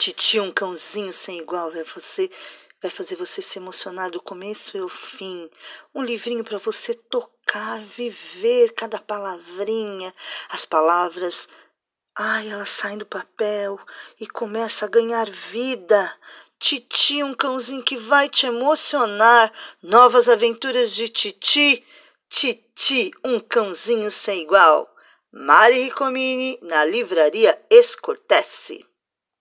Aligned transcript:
Titi, 0.00 0.40
um 0.40 0.50
cãozinho 0.50 1.12
sem 1.12 1.40
igual, 1.40 1.70
vai 1.70 1.84
você 1.84 2.30
vai 2.80 2.90
fazer 2.90 3.16
você 3.16 3.42
se 3.42 3.58
emocionar 3.58 4.10
do 4.10 4.18
começo 4.18 4.78
ao 4.78 4.88
fim. 4.88 5.50
Um 5.94 6.02
livrinho 6.02 6.42
para 6.42 6.56
você 6.56 6.94
tocar, 6.94 7.82
viver 7.82 8.72
cada 8.72 8.98
palavrinha, 8.98 10.14
as 10.48 10.64
palavras 10.64 11.46
Ai, 12.16 12.48
elas 12.48 12.70
saem 12.70 12.96
do 12.96 13.04
papel 13.04 13.78
e 14.18 14.26
começa 14.26 14.86
a 14.86 14.88
ganhar 14.88 15.28
vida. 15.28 16.10
Titi, 16.58 17.22
um 17.22 17.34
cãozinho 17.34 17.82
que 17.82 17.98
vai 17.98 18.26
te 18.26 18.46
emocionar. 18.46 19.52
Novas 19.82 20.30
aventuras 20.30 20.94
de 20.94 21.10
Titi. 21.10 21.84
Titi, 22.26 23.10
um 23.22 23.38
cãozinho 23.38 24.10
sem 24.10 24.40
igual. 24.40 24.90
Mari 25.30 25.82
Ricomini, 25.82 26.58
na 26.62 26.86
livraria 26.86 27.60
Escortece. 27.68 28.89